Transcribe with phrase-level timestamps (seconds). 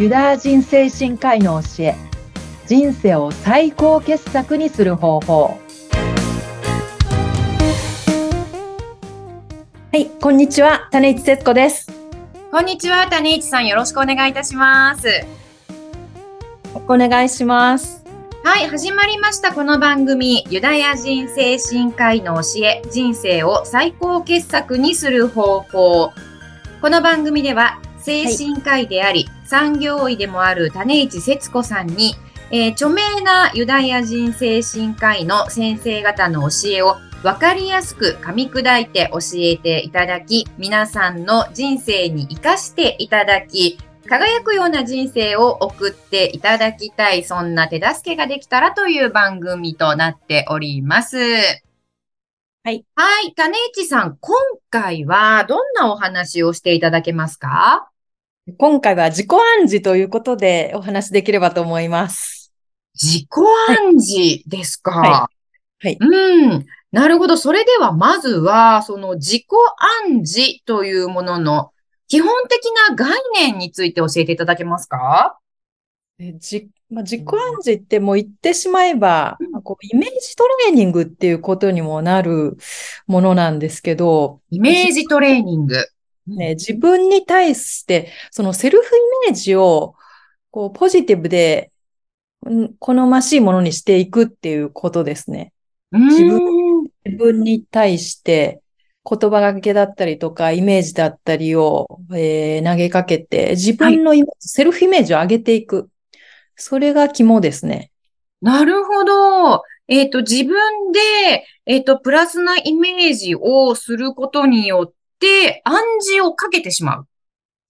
[0.00, 1.94] ユダヤ人精神科医の教え
[2.66, 5.58] 人生を最高傑作にする方法。
[9.92, 11.92] はいこんにちは種市節子です。
[12.50, 15.06] こんにちは種市さんよろしくお願いいたします。
[16.88, 18.02] お願いします。
[18.42, 26.12] はい始まりましたこの番組ユダヤ人精神科医の教え人生を最高傑作にする方法。
[26.80, 32.14] この番組では精神科医であり、はい、産業医でもある種市節子さんに、
[32.52, 43.76] えー、著名なユダヤ人精神科医の先生方の教えを分かりやすく噛み砕いて教えていただき、皆さんの人生に活かしていただき、
[44.08, 51.18] 輝くような人生を送っていただきたい、そんな手助けができたらという番組となっております。
[51.18, 52.84] はい。
[52.94, 53.34] はい。
[53.34, 54.36] 種市さん、今
[54.70, 57.90] 回はどんなお話をしていただけますか？
[58.58, 62.52] 今回は自己暗示ということでお話できればと思います。
[62.94, 63.26] 自己
[63.68, 64.90] 暗示ですか？
[64.92, 65.28] は
[65.82, 65.86] い。
[65.86, 66.66] はい、うん。
[66.90, 67.36] なるほど。
[67.36, 69.46] それでは、まずは、その自己
[70.08, 71.70] 暗示というものの
[72.08, 75.38] 基本的な概念について教えていただけますか？
[76.18, 82.58] えじまあ、自己暗示ってもう言ってしまえば、うん、こうイメージトレーニングっていうことにもなる
[83.06, 84.40] ものなんですけど。
[84.50, 85.76] イメージトレーニング。
[86.26, 89.94] ね、自分に対して、そのセルフイメージを、
[90.50, 91.72] こう、ポジティブで、
[92.78, 95.52] 好ましいものにしていくっていうことですね。
[95.92, 96.40] 自分
[97.04, 98.62] 自分に対して、
[99.04, 105.88] 言葉がけだったりとか、イメージだったりを、えー、投げかけて、自分のはい、セルフイメージを上げていく。
[106.56, 107.90] それが肝ですね。
[108.42, 109.62] なるほど。
[109.88, 111.00] えっ、ー、と、自分で、
[111.66, 114.99] えっ、ー、と、プラスなイメージをすることによって、
[115.64, 117.06] 暗示をかけてしまう。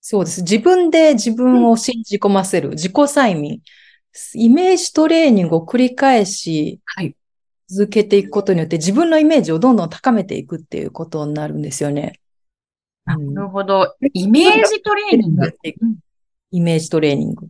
[0.00, 0.42] そうです。
[0.42, 2.68] 自分で自分を信じ込ませる。
[2.68, 3.60] うん、自己催眠。
[4.34, 7.14] イメージトレーニングを繰り返し、はい。
[7.68, 12.20] 続けていくことによって自分のイメージをどんどん高めていくっていうことになるんですよね。
[13.04, 13.94] なるほど。
[14.12, 15.52] イメージトレーニング。
[16.50, 17.48] イメージトレーニング。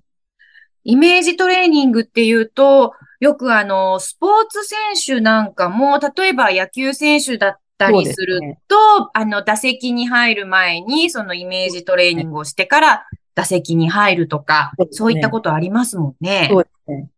[0.84, 4.78] イメージトレーニングっていうと、よくあの、スポーツ選
[5.16, 16.49] 手なんかも、例えば野球選手だったりすると、ね、あの、打席に入る前に、そのイメージトレーニングをしてから打席に入るとか、そう、いったことありますもんね。
[16.51, 17.09] そうですね。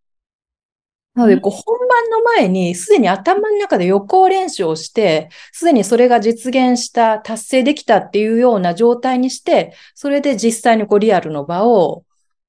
[1.14, 12.04] なので、こう、本番の前に、すでに頭の中で予行練習をして、すでにそれが実現した、達成できたっていうような状態にして、それで実際にこう、リアルの場を、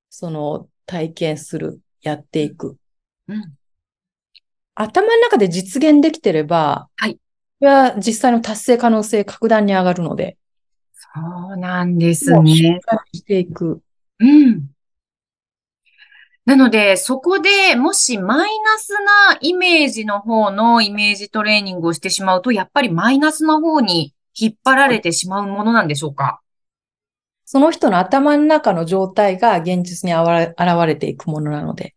[0.10, 2.78] その、体験する、やっていく。
[3.28, 3.54] うん。
[4.76, 7.20] 頭の中で実現できてれば、はい。
[7.66, 10.38] は実際の達成可能性格段に上がるので。
[10.94, 12.80] そうなんですね。
[13.14, 13.82] していく。
[14.20, 14.70] うん。
[16.46, 18.90] なので、そこでもしマイナス
[19.32, 26.42] なイメージの方のイメージトレーニングをしてしまうと、やっぱりマイナスの方に引っ張られてしまうものなんでしょうか？
[27.46, 30.56] その人の頭の中の状態が現実に現
[30.88, 31.94] れていくものなので、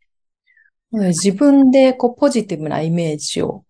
[0.93, 3.65] 自分でこうポジティブなイメージを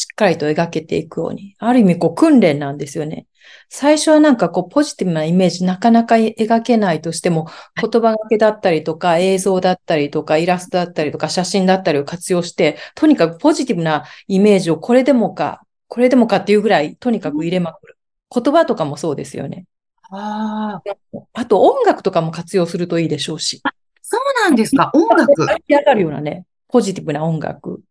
[0.00, 3.26] しっかりと描けていくように、ある意味こう訓練なんですよね。
[3.68, 17.98] 最初はなんかこうポジティブなイメージなかなか描けないとしても、言葉がけだったりとか映像だったりとかイラストだったりとか写真だったりを活用して、とにかくポジティブなイメージをこれでもか、これでもかっていうぐらいとにかく入れまくる。
[18.34, 19.66] 言葉とかもそうですよね。
[20.10, 21.18] ああ。
[21.34, 23.60] あと音楽とかも活用するといいでしょうし。
[23.64, 25.34] あ、そうなんですか音楽。
[25.68, 27.82] 上がるようなね、ポジティブな音楽。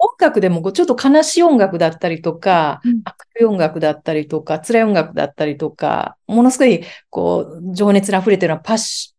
[0.00, 0.08] うん。
[0.08, 3.00] 音楽でもちょっと悲しい音楽だったりとか、うん、明
[3.34, 9.14] るい音楽だったりとか、辛い音楽だったりとか、ものすごい、こう、情熱に溢れてるのはパッシ、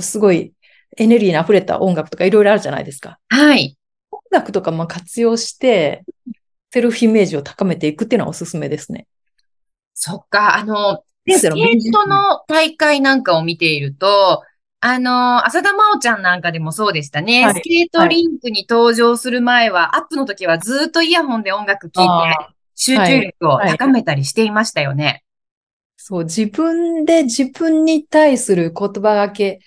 [0.00, 0.52] すごい
[0.96, 3.18] エネルギーに溢れた音楽とかいろいろあるじゃないですか。
[3.28, 3.76] はい。
[4.10, 6.04] 音楽とかも活用して、
[6.72, 9.06] セルフイメージを高めていくっていうのはおすすめですね。
[9.94, 14.42] そっか、あの、スケートの大会なんかを見ていると、
[14.86, 17.46] あの、浅田真央ちゃんなんかでもそうでしたね。
[17.46, 25.04] はい、スケートリンクに登場する前は、はい、アップの時はずっとイヤホンで音楽聴いて、集中力を高めたりしていましたよね。
[25.06, 25.22] はい、
[25.96, 29.60] そう、自分で自分に対する言葉がけ、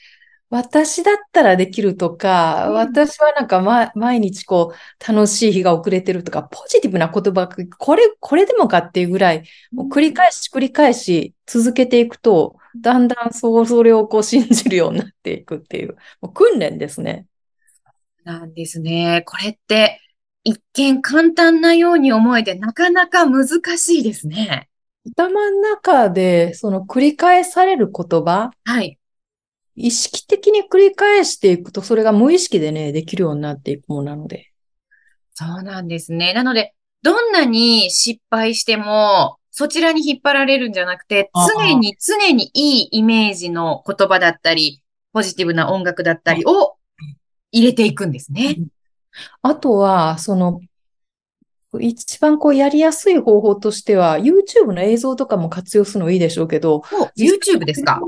[0.52, 7.50] 私だったらできるとか、うん、私はなんか、ま、毎日こう、楽しい日が遅れてるとか、ポジティブな言葉、
[7.80, 17.26] これ、これでもかっていうぐらい、もう繰り返し繰り返し続けていくと、だんだんそう、それをこう信じるようになっていくっていう、もう訓練ですね。
[18.24, 19.24] なんですね。
[19.26, 20.02] これって、
[20.44, 23.48] 一見簡単なように思えて、なかなか難
[23.78, 24.70] しいですね。
[25.16, 28.52] 頭の中で、その繰り返される言葉。
[28.66, 28.98] はい。
[29.76, 34.52] 意識的に繰り返していくと、それが無意識でね、できるようになっていくものなので。
[35.34, 36.34] そうなんですね。
[36.34, 44.83] なので、どんなに失敗しても、そちらに引っ張られるんじゃなくて、常に常にいいイメージの言葉だったり、
[45.13, 46.75] ポジティブな音楽だったりを
[47.51, 48.59] 入れていくんですね。
[49.42, 50.62] あとは、その、
[51.80, 56.83] 一番こうやりやすい方法としては、YouTube の映像とかも活用するのいいでしょうけど、
[57.18, 58.00] YouTube ですか？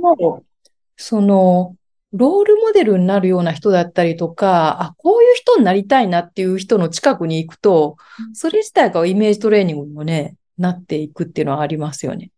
[0.97, 1.75] その、
[2.13, 7.97] ロールモデルになるような人だったりとか、あ、こういう人になりたいなっていう人の近くに行くと、
[8.33, 12.31] それ自体がイメージトレーニングにもね、なっていくっていうのはありますよね。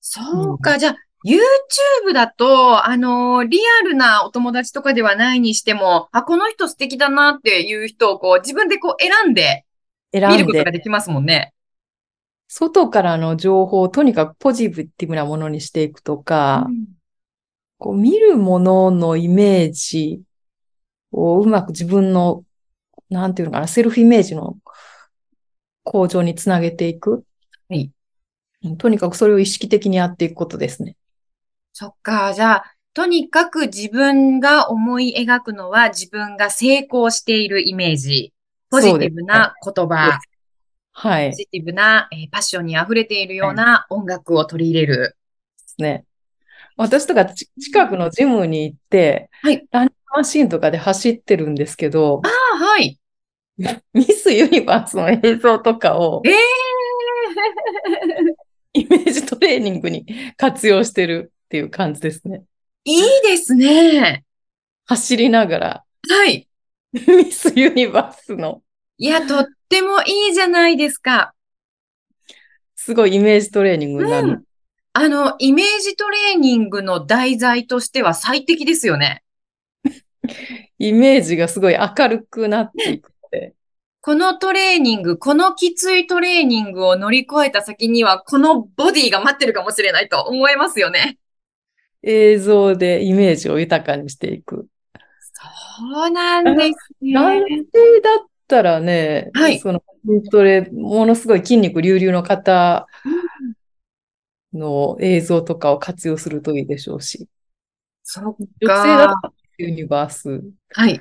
[0.00, 9.64] そうか、うん、じゃあ、YouTube だと、あのー、リアルなお友達とかではないにしても、あ、この人素敵だなっていう人をこう、自分でこう選んで、
[10.12, 11.54] 選んで見ることができますもんね。
[12.48, 16.86] 外からの情報をとにかくポジティブなものにしていくとか、うん、
[17.78, 20.20] こう見るもののイメージ
[21.10, 22.44] をうまく自分の、
[23.08, 24.58] なんていうのかな、セルフイメージの
[25.84, 27.24] 向上につなげていく。
[27.68, 27.92] はい。
[28.78, 30.96] とにかくそれを意識的にやっていくことですね。
[31.72, 32.32] そっか。
[32.32, 32.64] じゃあ、
[32.94, 38.32] とにかく自分が思い描くのは自分が成功しているイメージ。
[38.70, 40.18] ポジティブな言葉。
[40.92, 41.30] はい。
[41.30, 45.16] ポジティブな、えー、パッションに溢れているような音楽を取り入れる。
[45.58, 46.04] ですね。
[46.76, 49.66] 私とか近くのジムに行って、はい。
[49.70, 52.98] ランニングマシンとかで走ってるんですけど、ああ、はい。
[53.92, 60.06] ミスユニバースの映像とかを、ええー、 イメージトレーニングに
[60.36, 62.42] 活用してるっていう感じですね。
[62.84, 64.24] いいですね。
[64.86, 65.84] 走りながら。
[66.08, 66.48] はい。
[66.92, 68.62] ミスユニバースの。
[68.98, 71.34] いや、とってもいいじゃないですか。
[72.76, 74.28] すごいイメージトレーニングになる。
[74.28, 74.44] うん、
[74.92, 79.22] あの、イメージトレーニングの題材としては最適ですよね。
[80.78, 83.13] イメージがすごい明るくなっていく。
[84.00, 91.18] このトレーニング、このきついトレーニングを乗り越えた先には、このボディが待ってるかもしれないと思いますよね。
[92.02, 94.66] 映像でイメージを豊かにしていく。
[95.32, 97.14] そうなんですね。
[97.14, 102.86] 男性だったらね、はい、その筋トレ、ものすごい筋肉隆々の方
[104.52, 107.26] の映像とかを活用するといいでしょうし。
[108.02, 108.36] そっか。
[108.60, 110.42] 女性だったらユニバース。
[110.72, 111.00] はい。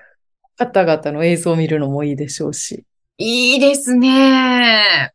[0.57, 2.85] 方々の映像を見るのもいいでしょうし。
[3.17, 5.13] いいですね。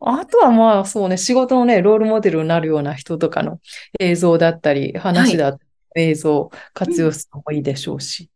[0.00, 3.60] あとはまあそうね、仕事のね、ロールモデルになるような人とかの
[3.98, 5.58] 映像だったり、話だった
[5.96, 8.30] り、映像活用するのもいいでしょうし。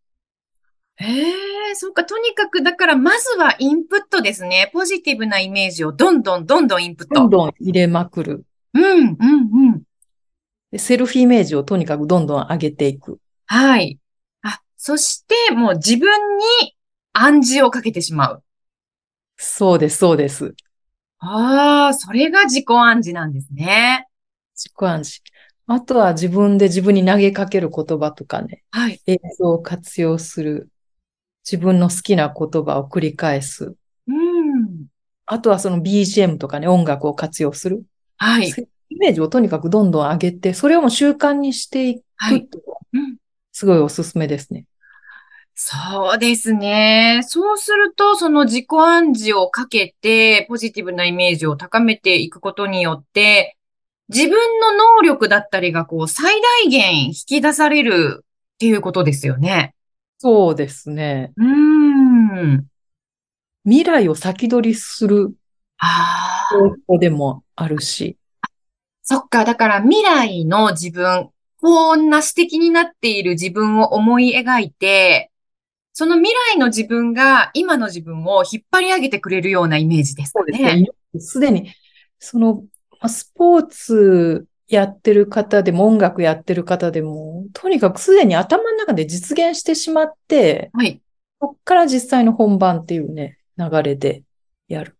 [0.96, 4.70] へえ、そっか、とにかく、だからまずはインプットですね。
[4.72, 7.14] ポジティブなイメージをどんどんどんどんインプット。
[7.14, 8.44] どんどん入れまくる。
[8.74, 9.82] うん、うん、うん。
[10.70, 13.18] でセルフイメージをとにかくどんどん上げていく。
[13.46, 13.98] はい。
[14.86, 16.44] そしてもう自分に
[17.14, 18.44] 暗示をかけてしまう。
[19.38, 20.54] そうです、そうです。
[21.20, 24.06] ああ、それが自己暗示なんですね。
[24.54, 25.22] 自己暗示。
[25.68, 28.62] あとは自分で自分に投げかける言葉とかね。
[28.72, 29.00] はい。
[29.06, 30.68] 映像を活用する。
[31.50, 33.74] 自分の好きな言葉を繰り返す。
[34.06, 34.88] うん。
[35.24, 37.84] あとはその BGM とかね、音楽を活用する。
[38.18, 38.50] はい。
[38.90, 42.04] イメージをとにかくどんどん上げて、それをも習慣にしていく。
[42.16, 42.46] はい。
[42.92, 43.16] うん、
[43.50, 44.66] すごいおすすめですね。
[45.56, 47.20] そうですね。
[47.24, 53.56] そうすると、その自己暗示をかけて、ポジティブなイメージを高めていくことによって、
[54.08, 59.74] 自分の能力だったりが、こう、最大限引き出されるっていうことですよね。
[60.18, 61.32] そうですね。
[61.36, 62.66] うん。
[63.64, 65.34] 未来を先取りする
[65.78, 68.18] 方法でもあるし。
[69.02, 69.44] そっか。
[69.44, 71.30] だから未来の自分、
[71.60, 75.30] こんな素敵になっている自分を思い描いて、
[75.94, 80.58] その未来の自分が今の自分を引っ張り上げてくれるようなイメージですかね。
[80.58, 81.20] そうですね。
[81.20, 81.72] すでに、
[82.18, 82.64] その、
[83.06, 91.00] スポーツやってる方でも音楽やってる方でも、とにかくすでに頭の中で実現してしまって、はい。
[91.40, 94.24] そこから実際の本番っていうね、流れで
[94.66, 94.96] やる。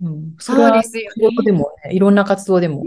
[0.00, 0.34] うん。
[0.38, 2.84] それは仕事でもね、いろんな活動でも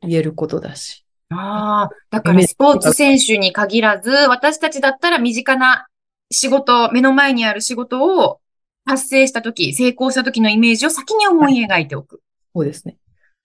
[0.00, 1.04] 言えることだし。
[1.30, 5.86] ああ、だからスポーツ選手に限らず、私たちだったら身近な
[6.34, 8.40] 仕事、目の前にある仕事を
[8.86, 12.20] 達成したとき、成功したときのイメージを先に思い描いておく。
[12.54, 12.96] そうですね。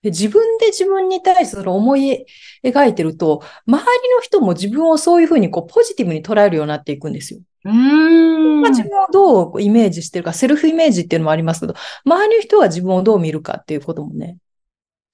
[0.01, 2.25] で自分で自分に対する思い
[2.63, 7.41] 描いてると、周りの人も自分をそういうふうにこうポジティブに捉えるようになっていくんですよ。
[7.65, 8.61] うん。
[8.69, 14.37] 自分をどうイメージしてるか、セルフイメージっていうのもありますけど、周りの人は自分をどう見るかっていうこともね、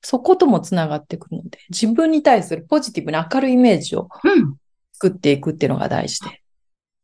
[0.01, 4.55] そこともつながってくるので、自分に対するポジティブな明るいイメージをうん。
[4.93, 6.41] 作っていくっていうのが大事で。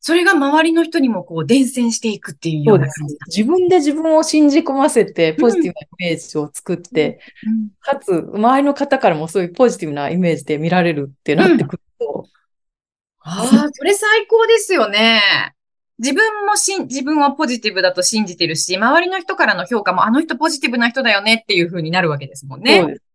[0.03, 3.15] それが周りの人にもこう伝染していくっていうような感じ。
[3.27, 12.25] 自分で自分を信じ込ませて、ポジティブなイメージを作って、うんかつ、周りの方からもそういうポジティブなイメージで見られるってなってくると、
[13.20, 15.22] ああ、それ最高ですよね。
[16.00, 22.81] 自分もしん、自分はポジティブだと信じてるし、周りの人からの評価もあの人ポジティブな人だよねっていう風になるわけですもんね。
[22.81, 23.11] そうです。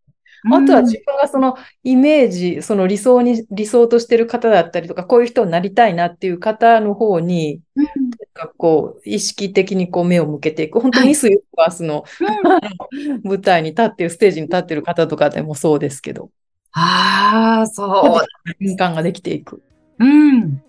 [0.52, 10.80] あとは自分がそのイメージ、その理想に、理想としてる方だったりとか、こういう人になりたいなっていう方の方に、うんなんかこう、意識的にこう目を向けていく。
[10.80, 16.30] 本当にミスユニバースのうん舞台に立ってる、ステージに立ってる方とかでもそうですけど、
[16.72, 18.54] ああ、そう。
[18.58, 19.62] 敏感ができていく。
[19.98, 20.62] うん。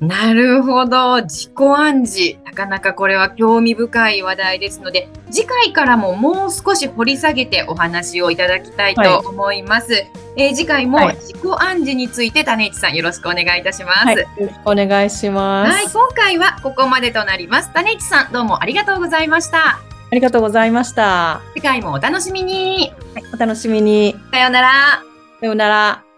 [0.00, 1.22] なるほど。
[1.22, 2.36] 自己暗示。
[2.50, 9.94] なかなかこれは興味深い話題ですので、次回からももう少し掘り下げてお話をいただきたいと思います。
[10.36, 14.06] えー次回もはい自己暗示について種市さんよろしくお願いいたします。
[14.06, 14.16] はい。
[14.16, 15.72] よろしくお願いします。
[15.72, 17.72] はい、今回はここまでとなります。
[17.72, 19.78] 種市さん、どうもありがとうございました。
[19.78, 19.80] あ
[20.10, 21.40] りがとうございました。
[21.54, 22.92] 次回もお楽しみに。
[23.32, 24.16] お楽しみに。
[24.32, 24.70] さようなら。
[25.38, 26.09] さようなら。